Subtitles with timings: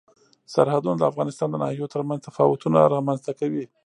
[0.53, 3.65] سرحدونه د افغانستان د ناحیو ترمنځ تفاوتونه رامنځ ته کوي.